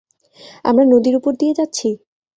আমরা 0.65 0.83
নদীর 0.85 1.15
উপর 1.19 1.31
দিয়ে 1.35 1.57
যাচ্ছি? 1.59 1.87